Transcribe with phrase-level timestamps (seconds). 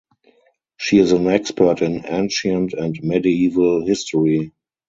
[0.77, 4.51] She is an expert in ancient and medieval history.